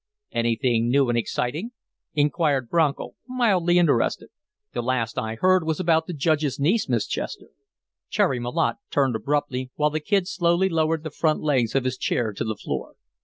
"Anything 0.31 0.89
new 0.89 1.09
and 1.09 1.15
exciting?" 1.19 1.73
inquired 2.15 2.71
Bronco, 2.71 3.11
mildly 3.27 3.77
interested. 3.77 4.29
"The 4.73 4.81
last 4.81 5.19
I 5.19 5.35
heard 5.35 5.63
was 5.63 5.79
about 5.79 6.07
the 6.07 6.13
Judge's 6.13 6.59
niece, 6.59 6.89
Miss 6.89 7.05
Chester." 7.05 7.49
Cherry 8.09 8.39
Malotte 8.39 8.77
turned 8.89 9.15
abruptly, 9.15 9.69
while 9.75 9.91
the 9.91 9.99
Kid 9.99 10.27
slowly 10.27 10.69
lowered 10.69 11.03
the 11.03 11.11
front 11.11 11.41
legs 11.41 11.75
of 11.75 11.83
his 11.83 11.99
chair 11.99 12.33
to 12.33 12.43
the 12.43 12.55
floor. 12.55 12.95